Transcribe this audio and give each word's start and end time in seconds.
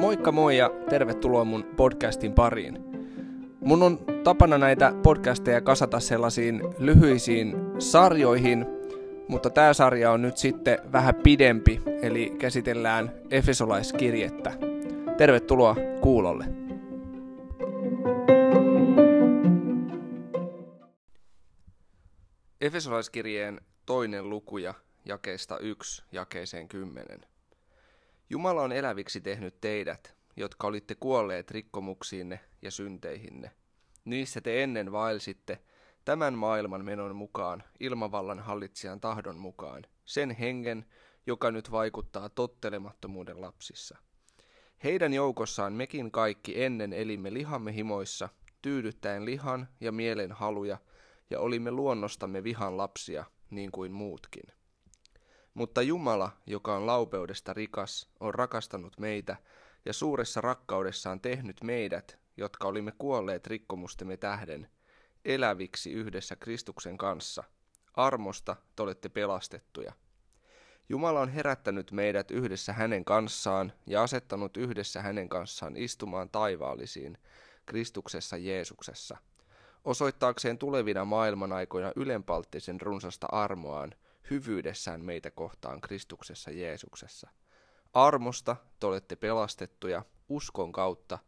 Moikka 0.00 0.32
moi 0.32 0.58
ja 0.58 0.70
tervetuloa 0.90 1.44
mun 1.44 1.64
podcastin 1.76 2.32
pariin. 2.32 2.78
Mun 3.60 3.82
on 3.82 3.98
tapana 4.24 4.58
näitä 4.58 4.92
podcasteja 5.02 5.60
kasata 5.60 6.00
sellaisiin 6.00 6.62
lyhyisiin 6.78 7.54
sarjoihin, 7.78 8.66
mutta 9.28 9.50
tämä 9.50 9.72
sarja 9.74 10.10
on 10.10 10.22
nyt 10.22 10.36
sitten 10.36 10.78
vähän 10.92 11.14
pidempi, 11.14 11.80
eli 12.02 12.34
käsitellään 12.38 13.12
Efesolaiskirjettä. 13.30 14.52
Tervetuloa 15.16 15.76
kuulolle. 16.00 16.63
Efesolaiskirjeen 22.64 23.60
toinen 23.86 24.30
luku 24.30 24.58
ja 24.58 24.74
jakeesta 25.04 25.58
1 25.58 26.02
jakeeseen 26.12 26.68
10. 26.68 27.20
Jumala 28.30 28.62
on 28.62 28.72
eläviksi 28.72 29.20
tehnyt 29.20 29.60
teidät, 29.60 30.14
jotka 30.36 30.66
olitte 30.66 30.94
kuolleet 30.94 31.50
rikkomuksiinne 31.50 32.40
ja 32.62 32.70
synteihinne. 32.70 33.50
Niissä 34.04 34.40
te 34.40 34.62
ennen 34.62 34.92
vaelsitte 34.92 35.58
tämän 36.04 36.34
maailman 36.34 36.84
menon 36.84 37.16
mukaan, 37.16 37.62
ilmavallan 37.80 38.40
hallitsijan 38.40 39.00
tahdon 39.00 39.36
mukaan, 39.36 39.86
sen 40.04 40.30
hengen, 40.30 40.86
joka 41.26 41.50
nyt 41.50 41.70
vaikuttaa 41.70 42.28
tottelemattomuuden 42.28 43.40
lapsissa. 43.40 43.98
Heidän 44.84 45.12
joukossaan 45.12 45.72
mekin 45.72 46.10
kaikki 46.10 46.62
ennen 46.62 46.92
elimme 46.92 47.34
lihamme 47.34 47.74
himoissa, 47.74 48.28
tyydyttäen 48.62 49.24
lihan 49.24 49.68
ja 49.80 49.92
mielen 49.92 50.32
haluja, 50.32 50.78
ja 51.30 51.40
olimme 51.40 51.70
luonnostamme 51.70 52.44
vihan 52.44 52.76
lapsia, 52.76 53.24
niin 53.50 53.72
kuin 53.72 53.92
muutkin. 53.92 54.44
Mutta 55.54 55.82
Jumala, 55.82 56.32
joka 56.46 56.76
on 56.76 56.86
laupeudesta 56.86 57.52
rikas, 57.52 58.08
on 58.20 58.34
rakastanut 58.34 58.98
meitä 58.98 59.36
ja 59.84 59.92
suuressa 59.92 60.40
rakkaudessaan 60.40 61.20
tehnyt 61.20 61.62
meidät, 61.62 62.18
jotka 62.36 62.68
olimme 62.68 62.92
kuolleet 62.98 63.46
rikkomustemme 63.46 64.16
tähden, 64.16 64.70
eläviksi 65.24 65.92
yhdessä 65.92 66.36
Kristuksen 66.36 66.98
kanssa. 66.98 67.44
Armosta 67.94 68.56
te 68.76 68.82
olette 68.82 69.08
pelastettuja. 69.08 69.92
Jumala 70.88 71.20
on 71.20 71.28
herättänyt 71.28 71.92
meidät 71.92 72.30
yhdessä 72.30 72.72
hänen 72.72 73.04
kanssaan 73.04 73.72
ja 73.86 74.02
asettanut 74.02 74.56
yhdessä 74.56 75.02
hänen 75.02 75.28
kanssaan 75.28 75.76
istumaan 75.76 76.30
taivaallisiin 76.30 77.18
Kristuksessa 77.66 78.36
Jeesuksessa, 78.36 79.16
osoittaakseen 79.84 80.58
tulevina 80.58 81.04
maailmanaikoina 81.04 81.92
ylenpalttisen 81.96 82.80
runsasta 82.80 83.26
armoaan, 83.32 83.94
hyvyydessään 84.30 85.04
meitä 85.04 85.30
kohtaan 85.30 85.80
Kristuksessa 85.80 86.50
Jeesuksessa. 86.50 87.30
Armosta 87.92 88.56
te 88.80 88.86
olette 88.86 89.16
pelastettuja 89.16 90.02
uskon 90.28 90.72
kautta, 90.72 91.18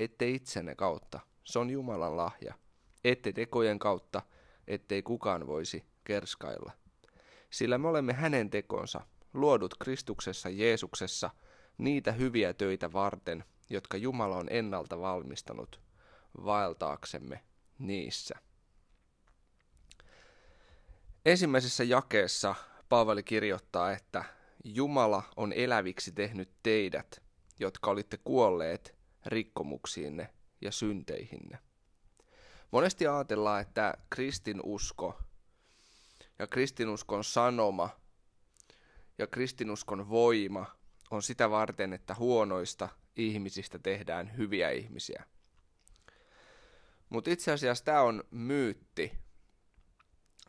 ette 0.00 0.28
itsenne 0.28 0.74
kautta. 0.74 1.20
Se 1.44 1.58
on 1.58 1.70
Jumalan 1.70 2.16
lahja. 2.16 2.54
Ette 3.04 3.32
tekojen 3.32 3.78
kautta, 3.78 4.22
ettei 4.66 5.02
kukaan 5.02 5.46
voisi 5.46 5.84
kerskailla. 6.04 6.72
Sillä 7.50 7.78
me 7.78 7.88
olemme 7.88 8.12
hänen 8.12 8.50
tekonsa, 8.50 9.00
luodut 9.34 9.74
Kristuksessa 9.74 10.48
Jeesuksessa, 10.48 11.30
niitä 11.78 12.12
hyviä 12.12 12.54
töitä 12.54 12.92
varten, 12.92 13.44
jotka 13.70 13.96
Jumala 13.96 14.36
on 14.36 14.46
ennalta 14.50 15.00
valmistanut, 15.00 15.80
vaeltaaksemme 16.44 17.40
niissä. 17.78 18.34
Ensimmäisessä 21.24 21.84
jakeessa 21.84 22.54
Paavali 22.88 23.22
kirjoittaa, 23.22 23.92
että 23.92 24.24
Jumala 24.64 25.22
on 25.36 25.52
eläviksi 25.52 26.12
tehnyt 26.12 26.50
teidät, 26.62 27.22
jotka 27.58 27.90
olitte 27.90 28.16
kuolleet 28.24 28.94
rikkomuksiinne 29.26 30.34
ja 30.60 30.72
synteihinne. 30.72 31.58
Monesti 32.70 33.06
ajatellaan, 33.06 33.62
että 33.62 33.94
kristinusko 34.10 35.22
ja 36.38 36.46
kristinuskon 36.46 37.24
sanoma 37.24 37.90
ja 39.18 39.26
kristinuskon 39.26 40.08
voima 40.08 40.66
on 41.10 41.22
sitä 41.22 41.50
varten, 41.50 41.92
että 41.92 42.14
huonoista 42.14 42.88
ihmisistä 43.16 43.78
tehdään 43.78 44.36
hyviä 44.36 44.70
ihmisiä. 44.70 45.24
Mutta 47.12 47.30
itse 47.30 47.52
asiassa 47.52 47.84
tämä 47.84 48.02
on 48.02 48.24
myytti, 48.30 49.12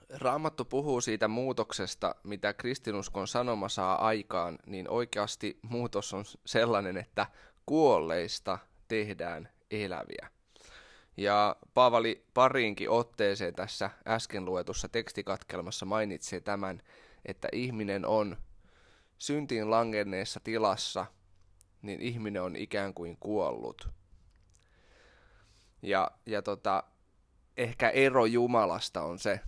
Raamattu 0.09 0.66
puhuu 0.66 1.01
siitä 1.01 1.28
muutoksesta, 1.28 2.16
mitä 2.24 2.53
kristinuskon 2.53 3.28
sanoma 3.28 3.69
saa 3.69 4.07
aikaan, 4.07 4.59
niin 4.66 4.90
oikeasti 4.90 5.59
muutos 5.62 6.13
on 6.13 6.25
sellainen, 6.46 6.97
että 6.97 7.28
kuolleista 7.66 8.59
tehdään 8.88 9.50
eläviä. 9.72 10.29
Ja 11.18 11.56
Paavali 11.73 12.25
pariinkin 12.34 12.90
otteeseen 12.90 13.56
tässä 13.56 13.90
äsken 14.07 14.46
luetussa 14.46 14.90
tekstikatkelmassa 14.90 15.85
mainitsee 15.85 16.40
tämän, 16.40 16.81
että 17.25 17.47
ihminen 17.52 18.06
on 18.06 18.38
syntiin 19.18 19.69
langenneessa 19.72 20.40
tilassa, 20.44 21.06
niin 21.81 22.02
ihminen 22.02 22.41
on 22.41 22.56
ikään 22.56 22.94
kuin 22.94 23.18
kuollut. 23.19 24.03
Ja, 25.84 26.12
ja 26.26 26.42
tota, 26.42 26.84
ehkä 27.58 27.90
ero 27.90 28.26
Jumalasta 28.26 29.02
on 29.02 29.20
se, 29.20 29.40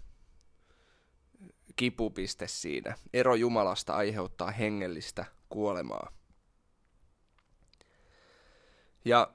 kipupiste 1.75 2.47
siinä. 2.47 2.95
Ero 3.13 3.35
Jumalasta 3.35 3.95
aiheuttaa 3.95 4.51
hengellistä 4.51 5.25
kuolemaa. 5.49 6.11
Ja 9.05 9.33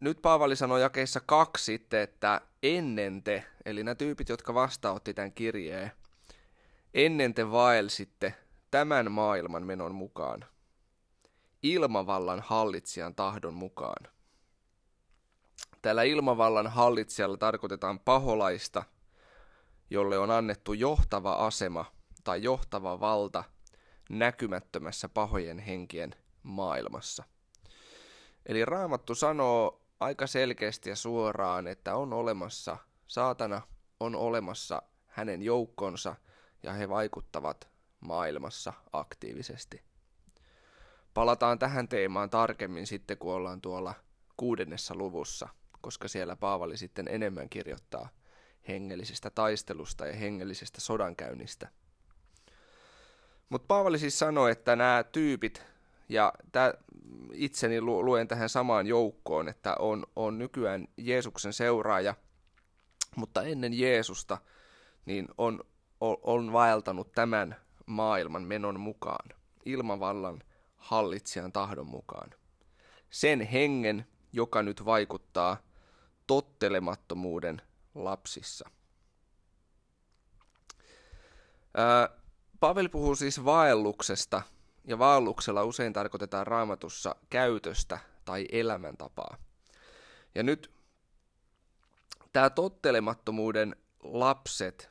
nyt 0.00 0.22
Paavali 0.22 0.56
sanoi 0.56 0.82
jakeessa 0.82 1.20
kaksi 1.20 1.64
sitten, 1.64 2.00
että 2.00 2.40
ennen 2.62 3.22
te, 3.22 3.44
eli 3.64 3.84
nämä 3.84 3.94
tyypit, 3.94 4.28
jotka 4.28 4.54
vastaanotti 4.54 5.14
tämän 5.14 5.32
kirjeen, 5.32 5.92
ennen 6.94 7.34
te 7.34 7.50
vaelsitte 7.50 8.34
tämän 8.70 9.12
maailman 9.12 9.66
menon 9.66 9.94
mukaan, 9.94 10.44
ilmavallan 11.62 12.40
hallitsijan 12.46 13.14
tahdon 13.14 13.54
mukaan. 13.54 14.19
Tällä 15.82 16.02
ilmavallan 16.02 16.66
hallitsijalla 16.66 17.36
tarkoitetaan 17.36 18.00
paholaista– 18.00 18.82
jolle 19.90 20.18
on 20.18 20.30
annettu 20.30 20.72
johtava 20.72 21.32
asema 21.32 21.84
tai 22.24 22.42
johtava 22.42 23.00
valta 23.00 23.44
näkymättömässä 24.10 25.08
pahojen 25.08 25.58
henkien 25.58 26.14
maailmassa. 26.42 27.24
Eli 28.46 28.64
Raamattu 28.64 29.14
sanoo 29.14 29.80
aika 30.00 30.26
selkeästi 30.26 30.90
ja 30.90 30.96
suoraan, 30.96 31.66
että 31.66 31.96
on 31.96 32.12
olemassa 32.12 32.76
saatana, 33.06 33.62
on 34.00 34.14
olemassa 34.14 34.82
hänen 35.06 35.42
joukkonsa 35.42 36.16
ja 36.62 36.72
he 36.72 36.88
vaikuttavat 36.88 37.68
maailmassa 38.00 38.72
aktiivisesti. 38.92 39.82
Palataan 41.14 41.58
tähän 41.58 41.88
teemaan 41.88 42.30
tarkemmin 42.30 42.86
sitten, 42.86 43.18
kun 43.18 43.34
ollaan 43.34 43.60
tuolla 43.60 43.94
kuudennessa 44.36 44.94
luvussa, 44.94 45.48
koska 45.80 46.08
siellä 46.08 46.36
Paavali 46.36 46.76
sitten 46.76 47.08
enemmän 47.08 47.48
kirjoittaa 47.48 48.08
hengellisestä 48.68 49.30
taistelusta 49.30 50.06
ja 50.06 50.12
hengellisestä 50.12 50.80
sodankäynnistä. 50.80 51.68
Mutta 53.48 53.66
Paavali 53.66 53.98
siis 53.98 54.18
sanoi, 54.18 54.50
että 54.50 54.76
nämä 54.76 55.04
tyypit, 55.12 55.62
ja 56.08 56.32
tää, 56.52 56.74
itseni 57.32 57.80
luen 57.80 58.28
tähän 58.28 58.48
samaan 58.48 58.86
joukkoon, 58.86 59.48
että 59.48 59.76
on, 59.78 60.06
on 60.16 60.38
nykyään 60.38 60.88
Jeesuksen 60.96 61.52
seuraaja, 61.52 62.14
mutta 63.16 63.42
ennen 63.42 63.78
Jeesusta 63.78 64.38
niin 65.06 65.28
on, 65.38 65.60
on, 66.00 66.16
on 66.22 66.52
vaeltanut 66.52 67.12
tämän 67.12 67.56
maailman 67.86 68.42
menon 68.42 68.80
mukaan, 68.80 69.28
ilmavallan 69.64 70.42
hallitsijan 70.76 71.52
tahdon 71.52 71.86
mukaan. 71.86 72.30
Sen 73.10 73.40
hengen, 73.40 74.06
joka 74.32 74.62
nyt 74.62 74.84
vaikuttaa 74.84 75.56
tottelemattomuuden 76.30 77.62
lapsissa. 77.94 78.70
Ää, 81.74 82.08
Pavel 82.60 82.88
puhuu 82.88 83.14
siis 83.14 83.44
vaelluksesta, 83.44 84.42
ja 84.84 84.98
vaelluksella 84.98 85.64
usein 85.64 85.92
tarkoitetaan 85.92 86.46
raamatussa 86.46 87.16
käytöstä 87.30 87.98
tai 88.24 88.46
elämäntapaa. 88.52 89.36
Ja 90.34 90.42
nyt 90.42 90.70
tämä 92.32 92.50
tottelemattomuuden 92.50 93.76
lapset, 94.02 94.90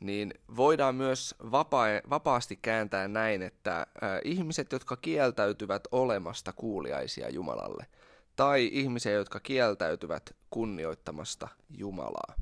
niin 0.00 0.34
voidaan 0.56 0.94
myös 0.94 1.34
vapaa- 1.50 2.10
vapaasti 2.10 2.56
kääntää 2.56 3.08
näin, 3.08 3.42
että 3.42 3.86
ihmiset, 4.24 4.72
jotka 4.72 4.96
kieltäytyvät 4.96 5.82
olemasta 5.92 6.52
kuuliaisia 6.52 7.30
Jumalalle– 7.30 7.86
tai 8.36 8.70
ihmisiä, 8.72 9.12
jotka 9.12 9.40
kieltäytyvät 9.40 10.36
kunnioittamasta 10.50 11.48
Jumalaa. 11.70 12.34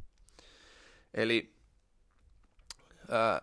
Eli 1.14 1.54
ää, 3.08 3.42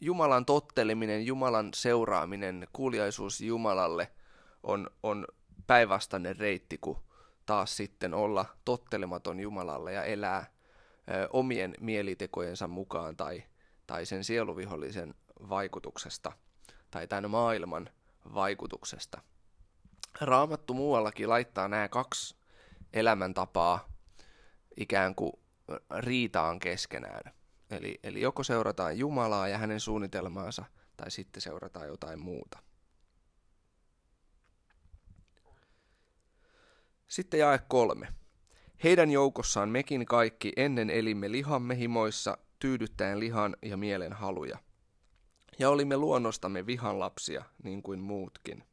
Jumalan 0.00 0.46
totteleminen, 0.46 1.26
Jumalan 1.26 1.70
seuraaminen, 1.74 2.68
kuuliaisuus 2.72 3.40
Jumalalle 3.40 4.10
on, 4.62 4.90
on 5.02 5.26
päinvastainen 5.66 6.36
reitti 6.36 6.78
kuin 6.78 6.98
taas 7.46 7.76
sitten 7.76 8.14
olla 8.14 8.46
tottelematon 8.64 9.40
Jumalalle 9.40 9.92
ja 9.92 10.04
elää 10.04 10.38
ö, 10.38 11.28
omien 11.32 11.74
mielitekojensa 11.80 12.68
mukaan 12.68 13.16
tai, 13.16 13.42
tai 13.86 14.06
sen 14.06 14.24
sieluvihollisen 14.24 15.14
vaikutuksesta 15.48 16.32
tai 16.90 17.08
tämän 17.08 17.30
maailman 17.30 17.90
vaikutuksesta. 18.34 19.20
Raamattu 20.20 20.74
muuallakin 20.74 21.28
laittaa 21.28 21.68
nämä 21.68 21.88
kaksi 21.88 22.36
elämäntapaa 22.92 23.88
ikään 24.76 25.14
kuin 25.14 25.32
riitaan 25.98 26.58
keskenään. 26.58 27.32
Eli, 27.70 27.98
eli 28.02 28.20
joko 28.20 28.42
seurataan 28.42 28.98
Jumalaa 28.98 29.48
ja 29.48 29.58
hänen 29.58 29.80
suunnitelmaansa, 29.80 30.64
tai 30.96 31.10
sitten 31.10 31.42
seurataan 31.42 31.86
jotain 31.86 32.20
muuta. 32.20 32.58
Sitten 37.08 37.40
jae 37.40 37.58
kolme. 37.68 38.08
Heidän 38.84 39.10
joukossaan 39.10 39.68
mekin 39.68 40.06
kaikki 40.06 40.52
ennen 40.56 40.90
elimme 40.90 41.32
lihamme 41.32 41.76
himoissa, 41.76 42.38
tyydyttäen 42.58 43.20
lihan 43.20 43.56
ja 43.62 43.76
mielen 43.76 44.12
haluja. 44.12 44.58
Ja 45.58 45.70
olimme 45.70 45.96
luonnostamme 45.96 46.66
vihan 46.66 46.98
lapsia, 46.98 47.44
niin 47.62 47.82
kuin 47.82 48.00
muutkin. 48.00 48.64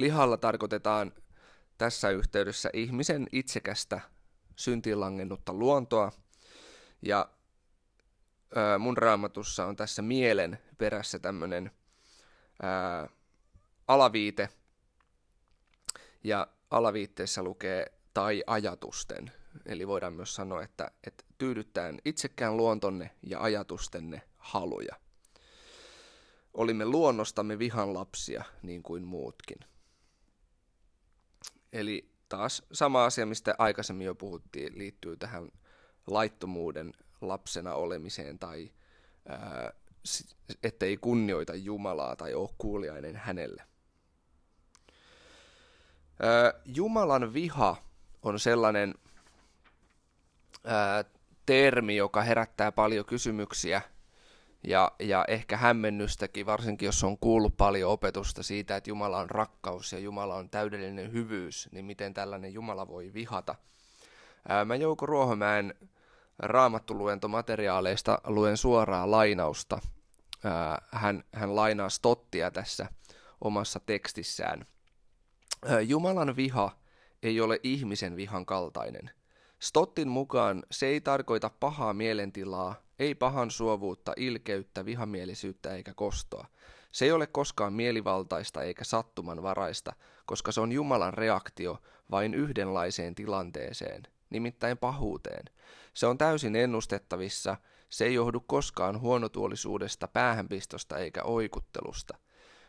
Lihalla 0.00 0.36
tarkoitetaan 0.36 1.12
tässä 1.78 2.10
yhteydessä 2.10 2.70
ihmisen 2.72 3.26
itsekästä 3.32 4.00
syntiin 4.56 5.00
langennutta 5.00 5.52
luontoa. 5.52 6.12
Ja 7.02 7.28
mun 8.78 8.96
raamatussa 8.98 9.66
on 9.66 9.76
tässä 9.76 10.02
mielen 10.02 10.58
perässä 10.78 11.18
tämmöinen 11.18 11.70
alaviite. 13.88 14.48
Ja 16.24 16.48
alaviitteessä 16.70 17.42
lukee 17.42 17.86
tai 18.14 18.42
ajatusten. 18.46 19.32
Eli 19.66 19.88
voidaan 19.88 20.12
myös 20.12 20.34
sanoa, 20.34 20.62
että, 20.62 20.90
että 21.06 21.24
tyydyttään 21.38 21.98
itsekään 22.04 22.56
luontonne 22.56 23.10
ja 23.22 23.40
ajatustenne 23.40 24.22
haluja. 24.36 24.96
Olimme 26.54 26.84
luonnostamme 26.84 27.58
vihan 27.58 27.94
lapsia, 27.94 28.44
niin 28.62 28.82
kuin 28.82 29.04
muutkin. 29.04 29.58
Eli 31.72 32.10
taas 32.28 32.62
sama 32.72 33.04
asia, 33.04 33.26
mistä 33.26 33.54
aikaisemmin 33.58 34.04
jo 34.04 34.14
puhuttiin, 34.14 34.78
liittyy 34.78 35.16
tähän 35.16 35.48
laittomuuden 36.06 36.92
lapsena 37.20 37.74
olemiseen 37.74 38.38
tai 38.38 38.70
ää, 39.28 39.72
ettei 40.62 40.96
kunnioita 40.96 41.54
Jumalaa 41.54 42.16
tai 42.16 42.34
ole 42.34 42.50
kuuliainen 42.58 43.16
hänelle. 43.16 43.62
Ää, 46.22 46.52
Jumalan 46.64 47.34
viha 47.34 47.76
on 48.22 48.40
sellainen 48.40 48.94
ää, 50.64 51.04
termi, 51.46 51.96
joka 51.96 52.22
herättää 52.22 52.72
paljon 52.72 53.04
kysymyksiä– 53.04 53.82
ja, 54.64 54.92
ja 55.00 55.24
ehkä 55.28 55.56
hämmennystäkin, 55.56 56.46
varsinkin 56.46 56.86
jos 56.86 57.04
on 57.04 57.18
kuullut 57.18 57.56
paljon 57.56 57.92
opetusta 57.92 58.42
siitä, 58.42 58.76
että 58.76 58.90
Jumala 58.90 59.18
on 59.18 59.30
rakkaus 59.30 59.92
ja 59.92 59.98
Jumala 59.98 60.34
on 60.34 60.50
täydellinen 60.50 61.12
hyvyys, 61.12 61.68
niin 61.72 61.84
miten 61.84 62.14
tällainen 62.14 62.52
Jumala 62.52 62.88
voi 62.88 63.12
vihata. 63.14 63.54
Ää, 64.48 64.64
mä 64.64 64.76
Jouko 64.76 65.06
Ruohomäen 65.06 65.74
raamattuluentomateriaaleista 66.38 68.18
luen 68.26 68.56
suoraa 68.56 69.10
lainausta. 69.10 69.78
Ää, 70.44 70.82
hän, 70.92 71.24
hän 71.34 71.56
lainaa 71.56 71.88
Stottia 71.88 72.50
tässä 72.50 72.86
omassa 73.40 73.80
tekstissään. 73.80 74.66
Ää, 75.66 75.80
Jumalan 75.80 76.36
viha 76.36 76.78
ei 77.22 77.40
ole 77.40 77.60
ihmisen 77.62 78.16
vihan 78.16 78.46
kaltainen. 78.46 79.10
Stottin 79.58 80.08
mukaan 80.08 80.62
se 80.70 80.86
ei 80.86 81.00
tarkoita 81.00 81.50
pahaa 81.60 81.94
mielentilaa, 81.94 82.87
ei 82.98 83.14
pahan 83.14 83.50
suovuutta, 83.50 84.12
ilkeyttä, 84.16 84.84
vihamielisyyttä 84.84 85.74
eikä 85.74 85.94
kostoa. 85.94 86.46
Se 86.92 87.04
ei 87.04 87.12
ole 87.12 87.26
koskaan 87.26 87.72
mielivaltaista 87.72 88.62
eikä 88.62 88.84
sattumanvaraista, 88.84 89.92
koska 90.26 90.52
se 90.52 90.60
on 90.60 90.72
Jumalan 90.72 91.14
reaktio 91.14 91.78
vain 92.10 92.34
yhdenlaiseen 92.34 93.14
tilanteeseen, 93.14 94.02
nimittäin 94.30 94.78
pahuuteen. 94.78 95.44
Se 95.94 96.06
on 96.06 96.18
täysin 96.18 96.56
ennustettavissa, 96.56 97.56
se 97.88 98.04
ei 98.04 98.14
johdu 98.14 98.40
koskaan 98.40 99.00
huonotuolisuudesta, 99.00 100.08
päähänpistosta 100.08 100.98
eikä 100.98 101.22
oikuttelusta. 101.22 102.16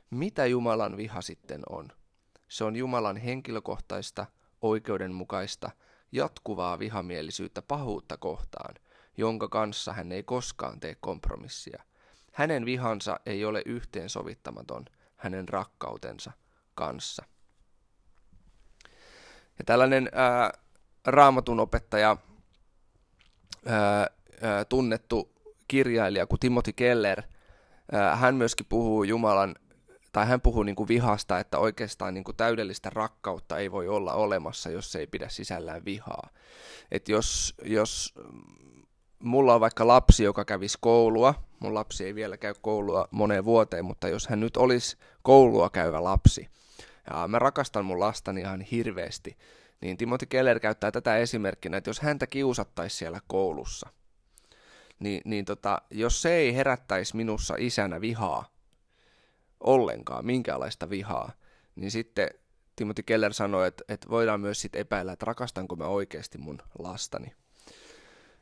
Mitä 0.09 0.45
Jumalan 0.45 0.97
viha 0.97 1.21
sitten 1.21 1.61
on? 1.69 1.87
Se 2.47 2.63
on 2.63 2.75
Jumalan 2.75 3.17
henkilökohtaista, 3.17 4.25
oikeudenmukaista, 4.61 5.71
jatkuvaa 6.11 6.79
vihamielisyyttä 6.79 7.61
pahuutta 7.61 8.17
kohtaan– 8.17 8.75
jonka 9.19 9.47
kanssa 9.47 9.93
hän 9.93 10.11
ei 10.11 10.23
koskaan 10.23 10.79
tee 10.79 10.95
kompromissia. 11.01 11.83
Hänen 12.33 12.65
vihansa 12.65 13.19
ei 13.25 13.45
ole 13.45 13.61
yhteensovittamaton 13.65 14.85
hänen 15.15 15.49
rakkautensa 15.49 16.31
kanssa. 16.75 17.25
Ja 19.57 19.65
tällainen 19.65 20.09
ää, 20.13 20.53
raamatun 21.05 21.59
opettaja, 21.59 22.17
ää, 23.65 24.07
ää, 24.41 24.65
tunnettu 24.65 25.31
kirjailija 25.67 26.27
kuin 26.27 26.39
Timothy 26.39 26.73
Keller, 26.73 27.21
ää, 27.91 28.15
hän 28.15 28.35
myöskin 28.35 28.65
puhuu 28.69 29.03
Jumalan, 29.03 29.55
tai 30.11 30.27
hän 30.27 30.41
puhuu 30.41 30.63
niin 30.63 30.75
kuin 30.75 30.87
vihasta, 30.87 31.39
että 31.39 31.59
oikeastaan 31.59 32.13
niin 32.13 32.23
kuin 32.23 32.37
täydellistä 32.37 32.89
rakkautta 32.89 33.57
ei 33.57 33.71
voi 33.71 33.87
olla 33.87 34.13
olemassa, 34.13 34.69
jos 34.69 34.91
se 34.91 34.99
ei 34.99 35.07
pidä 35.07 35.29
sisällään 35.29 35.85
vihaa. 35.85 36.29
Et 36.91 37.09
jos, 37.09 37.55
jos 37.63 38.13
mulla 39.19 39.55
on 39.55 39.61
vaikka 39.61 39.87
lapsi, 39.87 40.23
joka 40.23 40.45
kävisi 40.45 40.77
koulua, 40.81 41.33
mun 41.59 41.73
lapsi 41.73 42.05
ei 42.05 42.15
vielä 42.15 42.37
käy 42.37 42.53
koulua 42.61 43.07
moneen 43.11 43.45
vuoteen, 43.45 43.85
mutta 43.85 44.07
jos 44.07 44.27
hän 44.27 44.39
nyt 44.39 44.57
olisi 44.57 44.97
koulua 45.21 45.69
käyvä 45.69 46.03
lapsi, 46.03 46.47
ja 47.09 47.27
mä 47.27 47.39
rakastan 47.39 47.85
mun 47.85 47.99
lastani 47.99 48.41
ihan 48.41 48.61
hirveästi, 48.61 49.37
niin 49.81 49.97
Timothy 49.97 50.25
Keller 50.25 50.59
käyttää 50.59 50.91
tätä 50.91 51.17
esimerkkinä, 51.17 51.77
että 51.77 51.89
jos 51.89 51.99
häntä 51.99 52.27
kiusattaisi 52.27 52.97
siellä 52.97 53.19
koulussa, 53.27 53.89
niin, 54.99 55.21
niin 55.25 55.45
tota, 55.45 55.81
jos 55.91 56.21
se 56.21 56.33
ei 56.35 56.55
herättäisi 56.55 57.15
minussa 57.15 57.55
isänä 57.57 58.01
vihaa, 58.01 58.45
ollenkaan, 59.59 60.25
minkäänlaista 60.25 60.89
vihaa, 60.89 61.31
niin 61.75 61.91
sitten 61.91 62.29
Timothy 62.75 63.03
Keller 63.03 63.33
sanoi, 63.33 63.67
että, 63.67 63.83
että 63.89 64.09
voidaan 64.09 64.41
myös 64.41 64.61
sit 64.61 64.75
epäillä, 64.75 65.11
että 65.11 65.25
rakastanko 65.25 65.75
mä 65.75 65.85
oikeasti 65.85 66.37
mun 66.37 66.61
lastani. 66.79 67.33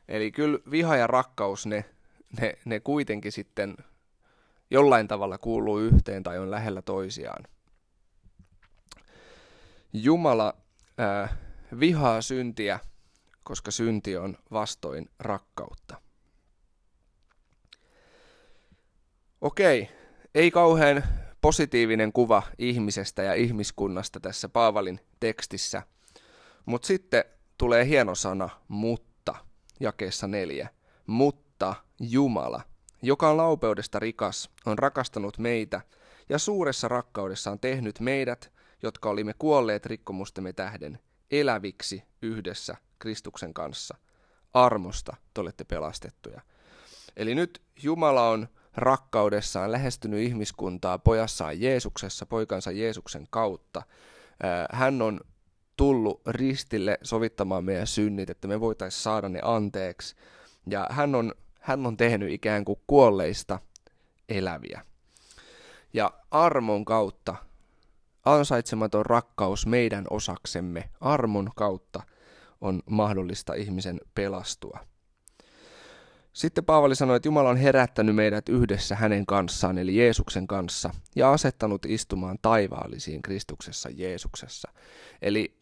Eli 0.08 0.32
kyllä 0.32 0.58
viha 0.70 0.96
ja 0.96 1.06
rakkaus, 1.06 1.66
ne, 1.66 1.84
ne, 2.40 2.58
ne 2.64 2.80
kuitenkin 2.80 3.32
sitten 3.32 3.76
jollain 4.70 5.08
tavalla 5.08 5.38
kuuluu 5.38 5.78
yhteen 5.78 6.22
tai 6.22 6.38
on 6.38 6.50
lähellä 6.50 6.82
toisiaan. 6.82 7.44
Jumala 9.92 10.54
ää, 10.98 11.36
vihaa 11.80 12.20
syntiä, 12.20 12.80
koska 13.44 13.70
synti 13.70 14.16
on 14.16 14.38
vastoin 14.50 15.10
rakkautta. 15.18 16.00
Okei, 19.40 19.88
ei 20.34 20.50
kauhean 20.50 21.04
positiivinen 21.40 22.12
kuva 22.12 22.42
ihmisestä 22.58 23.22
ja 23.22 23.34
ihmiskunnasta 23.34 24.20
tässä 24.20 24.48
Paavalin 24.48 25.00
tekstissä, 25.20 25.82
mutta 26.66 26.86
sitten 26.86 27.24
tulee 27.58 27.86
hieno 27.86 28.14
sana, 28.14 28.48
mutta 28.68 29.07
jakeessa 29.80 30.26
neljä. 30.26 30.68
Mutta 31.06 31.74
Jumala, 32.00 32.62
joka 33.02 33.30
on 33.30 33.36
laupeudesta 33.36 33.98
rikas, 33.98 34.50
on 34.66 34.78
rakastanut 34.78 35.38
meitä 35.38 35.80
ja 36.28 36.38
suuressa 36.38 36.88
rakkaudessaan 36.88 37.58
tehnyt 37.58 38.00
meidät, 38.00 38.52
jotka 38.82 39.10
olimme 39.10 39.34
kuolleet 39.38 39.86
rikkomustemme 39.86 40.52
tähden, 40.52 40.98
eläviksi 41.30 42.02
yhdessä 42.22 42.76
Kristuksen 42.98 43.54
kanssa. 43.54 43.96
Armosta 44.54 45.16
te 45.34 45.40
olette 45.40 45.64
pelastettuja. 45.64 46.40
Eli 47.16 47.34
nyt 47.34 47.62
Jumala 47.82 48.28
on 48.28 48.48
rakkaudessaan 48.76 49.72
lähestynyt 49.72 50.20
ihmiskuntaa 50.20 50.98
pojassaan 50.98 51.60
Jeesuksessa, 51.60 52.26
poikansa 52.26 52.70
Jeesuksen 52.70 53.26
kautta. 53.30 53.82
Hän 54.72 55.02
on 55.02 55.20
tullut 55.78 56.20
ristille 56.26 56.98
sovittamaan 57.02 57.64
meidän 57.64 57.86
synnit, 57.86 58.30
että 58.30 58.48
me 58.48 58.60
voitaisiin 58.60 59.02
saada 59.02 59.28
ne 59.28 59.40
anteeksi. 59.42 60.16
Ja 60.66 60.86
hän 60.90 61.14
on, 61.14 61.34
hän 61.60 61.86
on 61.86 61.96
tehnyt 61.96 62.32
ikään 62.32 62.64
kuin 62.64 62.80
kuolleista 62.86 63.58
eläviä. 64.28 64.82
Ja 65.92 66.12
armon 66.30 66.84
kautta, 66.84 67.36
ansaitsematon 68.24 69.06
rakkaus 69.06 69.66
meidän 69.66 70.04
osaksemme, 70.10 70.90
armon 71.00 71.50
kautta 71.56 72.02
on 72.60 72.82
mahdollista 72.90 73.54
ihmisen 73.54 74.00
pelastua. 74.14 74.78
Sitten 76.32 76.64
Paavali 76.64 76.94
sanoi, 76.94 77.16
että 77.16 77.28
Jumala 77.28 77.48
on 77.48 77.56
herättänyt 77.56 78.14
meidät 78.14 78.48
yhdessä 78.48 78.96
hänen 78.96 79.26
kanssaan, 79.26 79.78
eli 79.78 79.96
Jeesuksen 79.96 80.46
kanssa, 80.46 80.90
ja 81.16 81.32
asettanut 81.32 81.86
istumaan 81.86 82.38
taivaallisiin 82.42 83.22
Kristuksessa 83.22 83.88
Jeesuksessa. 83.92 84.72
Eli 85.22 85.57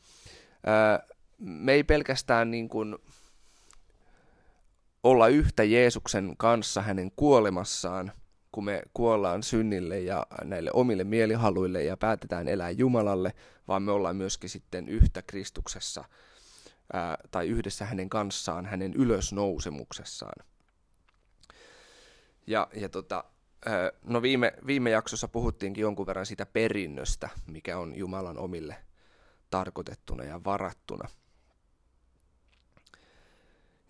me 1.39 1.73
ei 1.73 1.85
pelkästään 1.85 2.51
niin 2.51 2.69
kuin 2.69 2.97
olla 5.03 5.29
yhtä 5.29 5.65
Jeesuksen 5.65 6.35
kanssa 6.37 6.83
hänen 6.83 7.11
kuolemassaan, 7.17 8.13
kun 8.53 8.65
me 8.65 8.83
kuollaan 8.95 9.43
synnille 9.43 10.01
ja 10.01 10.27
näille 10.45 10.71
omille 10.73 11.05
mielihaluille 11.05 11.85
ja 11.85 11.97
päätetään 11.97 12.49
elää 12.49 12.71
Jumalalle, 12.71 13.33
vaan 13.69 13.83
me 13.83 13.93
ollaan 13.93 14.17
myöskin 14.17 14.51
sitten 14.51 14.89
yhtä 14.89 15.23
Kristuksessa 15.23 16.05
ää, 16.93 17.19
tai 17.31 17.49
yhdessä 17.49 17.85
hänen 17.85 18.09
kanssaan, 18.09 18.67
hänen 18.67 18.95
ylösnousemuksessaan. 18.95 20.47
Ja, 22.47 22.69
ja 22.75 22.89
tota, 22.89 23.25
no 24.05 24.23
viime, 24.23 24.53
viime 24.67 24.91
jaksossa 24.91 25.29
puhuttiinkin 25.29 25.83
jonkun 25.83 26.07
verran 26.07 26.27
siitä 26.27 26.47
perinnöstä, 26.47 27.29
mikä 27.47 27.79
on 27.79 27.97
Jumalan 27.97 28.39
omille 28.39 28.77
tarkoitettuna 29.50 30.25
ja 30.25 30.41
varattuna. 30.45 31.09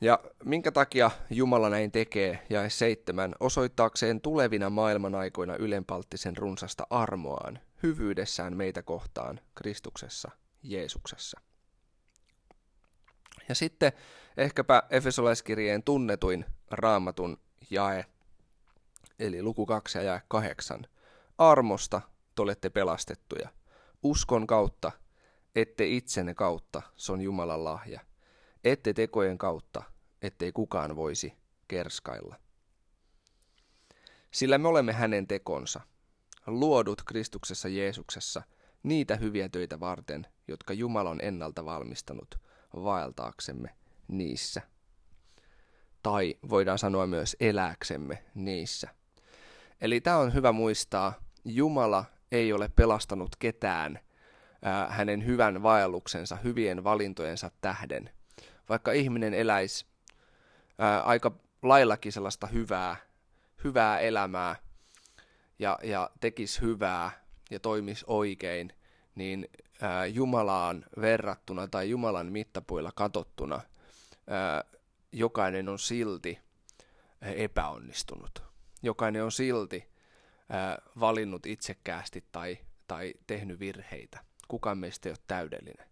Ja 0.00 0.20
minkä 0.44 0.72
takia 0.72 1.10
Jumala 1.30 1.70
näin 1.70 1.92
tekee, 1.92 2.46
ja 2.50 2.70
seitsemän, 2.70 3.34
osoittaakseen 3.40 4.20
tulevina 4.20 4.70
maailman 4.70 5.14
aikoina 5.14 5.56
ylenpalttisen 5.56 6.36
runsasta 6.36 6.86
armoaan, 6.90 7.58
hyvyydessään 7.82 8.56
meitä 8.56 8.82
kohtaan, 8.82 9.40
Kristuksessa, 9.54 10.30
Jeesuksessa. 10.62 11.40
Ja 13.48 13.54
sitten 13.54 13.92
ehkäpä 14.36 14.82
Efesolaiskirjeen 14.90 15.82
tunnetuin 15.82 16.44
raamatun 16.70 17.36
jae, 17.70 18.04
eli 19.18 19.42
luku 19.42 19.66
2 19.66 19.98
ja 19.98 20.04
jae 20.04 20.22
8. 20.28 20.86
Armosta 21.38 22.00
te 22.34 22.42
olette 22.42 22.70
pelastettuja, 22.70 23.48
uskon 24.02 24.46
kautta, 24.46 24.92
ette 25.56 25.86
itsenne 25.86 26.34
kautta, 26.34 26.82
se 26.96 27.12
on 27.12 27.20
Jumalan 27.20 27.64
lahja– 27.64 28.00
ette 28.66 28.92
tekojen 28.92 29.38
kautta, 29.38 29.82
ettei 30.22 30.52
kukaan 30.52 30.96
voisi 30.96 31.32
kerskailla. 31.68 32.36
Sillä 34.30 34.58
me 34.58 34.68
olemme 34.68 34.92
hänen 34.92 35.26
tekonsa, 35.26 35.80
luodut 36.46 37.02
Kristuksessa 37.02 37.68
Jeesuksessa, 37.68 38.42
niitä 38.82 39.16
hyviä 39.16 39.48
töitä 39.48 39.80
varten, 39.80 40.26
jotka 40.48 40.72
Jumala 40.72 41.10
on 41.10 41.20
ennalta 41.22 41.64
valmistanut 41.64 42.34
vaeltaaksemme 42.74 43.74
niissä. 44.08 44.62
Tai 46.02 46.34
voidaan 46.48 46.78
sanoa 46.78 47.06
myös 47.06 47.36
elääksemme 47.40 48.24
niissä. 48.34 48.88
Eli 49.80 50.00
tämä 50.00 50.16
on 50.16 50.34
hyvä 50.34 50.52
muistaa, 50.52 51.12
Jumala 51.44 52.04
ei 52.32 52.52
ole 52.52 52.68
pelastanut 52.68 53.36
ketään 53.38 53.98
ää, 53.98 54.05
hänen 54.88 55.26
hyvän 55.26 55.62
vaelluksensa, 55.62 56.36
hyvien 56.36 56.84
valintojensa 56.84 57.50
tähden, 57.60 58.10
vaikka 58.68 58.92
ihminen 58.92 59.34
eläisi 59.34 59.86
ää, 60.78 61.02
aika 61.02 61.32
laillakin 61.62 62.12
sellaista 62.12 62.46
hyvää, 62.46 62.96
hyvää 63.64 63.98
elämää 63.98 64.56
ja, 65.58 65.78
ja 65.82 66.10
tekisi 66.20 66.60
hyvää 66.60 67.10
ja 67.50 67.60
toimisi 67.60 68.04
oikein, 68.08 68.72
niin 69.14 69.48
ää, 69.80 70.06
Jumalaan 70.06 70.84
verrattuna 71.00 71.68
tai 71.68 71.90
Jumalan 71.90 72.32
mittapuilla 72.32 72.92
katottuna 72.94 73.60
jokainen 75.12 75.68
on 75.68 75.78
silti 75.78 76.38
epäonnistunut. 77.22 78.42
Jokainen 78.82 79.24
on 79.24 79.32
silti 79.32 79.88
ää, 80.48 80.78
valinnut 81.00 81.46
itsekkäästi 81.46 82.24
tai, 82.32 82.58
tai 82.88 83.14
tehnyt 83.26 83.60
virheitä. 83.60 84.24
Kukaan 84.48 84.78
meistä 84.78 85.08
ei 85.08 85.10
ole 85.10 85.18
täydellinen. 85.26 85.86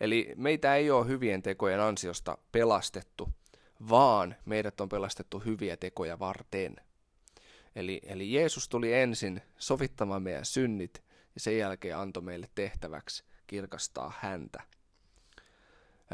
Eli 0.00 0.32
meitä 0.36 0.76
ei 0.76 0.90
ole 0.90 1.06
hyvien 1.06 1.42
tekojen 1.42 1.80
ansiosta 1.80 2.38
pelastettu, 2.52 3.28
vaan 3.88 4.36
meidät 4.44 4.80
on 4.80 4.88
pelastettu 4.88 5.38
hyviä 5.38 5.76
tekoja 5.76 6.18
varten. 6.18 6.76
Eli, 7.76 8.00
eli 8.02 8.32
Jeesus 8.32 8.68
tuli 8.68 8.94
ensin 8.94 9.42
sovittamaan 9.58 10.22
meidän 10.22 10.44
synnit 10.44 11.02
ja 11.34 11.40
sen 11.40 11.58
jälkeen 11.58 11.96
antoi 11.96 12.22
meille 12.22 12.48
tehtäväksi 12.54 13.24
kirkastaa 13.46 14.12
häntä. 14.20 14.62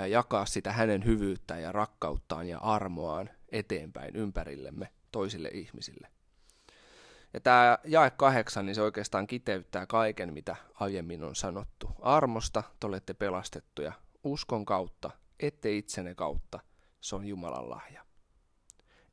Jakaa 0.09 0.47
sitä 0.47 0.73
hänen 0.73 1.05
hyvyyttään 1.05 1.63
ja 1.63 1.73
rakkauttaan 1.73 2.49
ja 2.49 2.59
armoaan 2.59 3.31
eteenpäin 3.53 4.17
ympärillemme 4.17 4.89
toisille 5.13 5.49
ihmisille. 5.49 6.09
Ja 7.35 7.41
tämä 7.41 7.79
jae 7.85 8.11
kahdeksan, 8.11 8.67
niin 8.67 8.75
se 8.75 8.83
oikeastaan 8.83 9.27
kiteyttää 9.27 9.87
kaiken, 9.87 10.33
mitä 10.33 10.57
aiemmin 10.75 11.25
on 11.25 11.37
sanottu. 11.37 11.91
Armosta 12.01 12.63
te 12.81 12.87
olette 12.87 13.15
pelastettuja 13.15 13.93
uskon 14.25 14.65
kautta, 14.65 15.11
ette 15.41 15.77
itsenne 15.77 16.15
kautta, 16.15 16.61
se 17.01 17.17
on 17.17 17.27
Jumalan 17.27 17.71
lahja. 17.71 18.05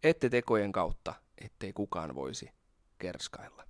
Ette 0.03 0.29
tekojen 0.29 0.71
kautta, 0.71 1.13
ettei 1.37 1.73
kukaan 1.73 2.15
voisi 2.15 2.51
kerskailla. 2.97 3.63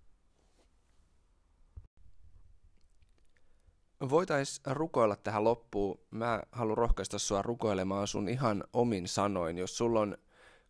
Voitais 4.10 4.62
rukoilla 4.66 5.16
tähän 5.16 5.44
loppuun. 5.44 6.00
Mä 6.12 6.42
haluan 6.52 6.78
rohkaista 6.78 7.20
sua 7.20 7.42
rukoilemaan 7.42 8.08
sun 8.08 8.30
ihan 8.30 8.64
omin 8.74 9.08
sanoin. 9.08 9.58
Jos 9.58 9.78
sulla 9.78 10.00
on 10.00 10.18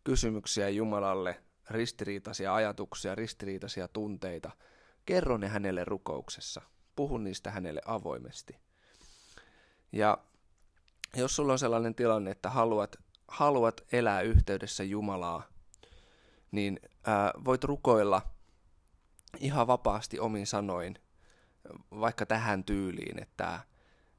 kysymyksiä 0.04 0.68
Jumalalle, 0.68 1.42
ristiriitaisia 1.70 2.54
ajatuksia, 2.54 3.14
ristiriitaisia 3.14 3.88
tunteita, 3.88 4.50
kerro 5.06 5.36
ne 5.36 5.48
hänelle 5.48 5.84
rukouksessa. 5.84 6.62
Puhu 6.96 7.18
niistä 7.18 7.50
hänelle 7.50 7.80
avoimesti. 7.86 8.56
Ja 9.92 10.18
jos 11.16 11.36
sulla 11.36 11.52
on 11.52 11.58
sellainen 11.58 11.94
tilanne, 11.94 12.30
että 12.30 12.50
haluat, 12.50 12.96
haluat 13.28 13.80
elää 13.92 14.20
yhteydessä 14.20 14.84
Jumalaa, 14.84 15.42
niin 16.50 16.80
ää, 17.06 17.32
voit 17.44 17.64
rukoilla 17.64 18.22
ihan 19.40 19.66
vapaasti 19.66 20.20
omin 20.20 20.46
sanoin, 20.46 20.98
vaikka 21.90 22.26
tähän 22.26 22.64
tyyliin, 22.64 23.22
että 23.22 23.60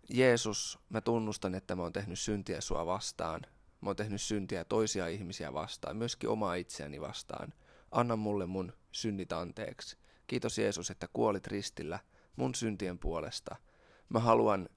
Jeesus, 0.10 0.80
mä 0.90 1.02
tunnustan, 1.02 1.56
että 1.56 1.76
mä 1.76 1.82
oon 1.82 1.94
tehnyt 1.94 2.20
syntiä 2.20 2.62
sua 2.62 2.86
vastaan. 2.86 3.42
Mä 3.84 3.90
oon 3.90 3.96
tehnyt 3.96 4.22
syntiä 4.22 4.66
toisia 4.66 5.08
ihmisiä 5.08 5.54
vastaan, 5.54 5.98
myöskin 5.98 6.30
omaa 6.30 6.56
itseäni 6.56 7.02
vastaan. 7.02 7.54
Anna 7.92 8.16
mulle 8.16 8.46
mun 8.46 8.74
synnit 8.92 9.32
anteeksi. 9.32 9.98
Kiitos 10.28 10.58
Jeesus, 10.58 10.92
että 10.92 11.08
kuolit 11.14 11.48
ristillä 11.48 12.00
mun 12.36 12.56
syntien 12.56 13.00
puolesta. 13.00 13.56
Mä 14.10 14.20
haluan 14.20 14.70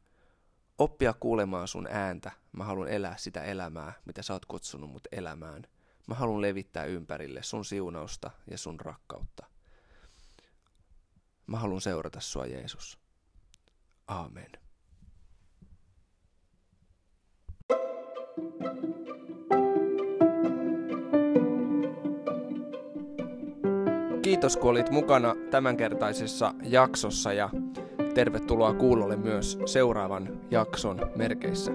oppia 0.78 1.12
kuulemaan 1.12 1.68
sun 1.68 1.86
ääntä. 1.90 2.32
Mä 2.52 2.64
haluan 2.64 2.88
elää 2.88 3.16
sitä 3.16 3.42
elämää, 3.42 3.92
mitä 4.04 4.22
sä 4.22 4.32
oot 4.32 4.46
kutsunut 4.46 4.90
mut 4.90 5.08
elämään. 5.12 5.62
Mä 6.08 6.14
haluan 6.14 6.42
levittää 6.42 6.84
ympärille 6.84 7.42
sun 7.42 7.64
siunausta 7.64 8.30
ja 8.50 8.58
sun 8.58 8.80
rakkautta. 8.80 9.46
Mä 11.46 11.58
haluan 11.58 11.80
seurata 11.80 12.20
sua, 12.20 12.46
Jeesus. 12.46 12.98
Amen. 14.06 14.65
Kiitos 24.22 24.56
kun 24.56 24.70
olit 24.70 24.90
mukana 24.90 25.34
tämänkertaisessa 25.50 26.54
jaksossa 26.62 27.32
ja 27.32 27.50
tervetuloa 28.14 28.74
kuulolle 28.74 29.16
myös 29.16 29.58
seuraavan 29.66 30.40
jakson 30.50 31.10
merkeissä. 31.16 31.72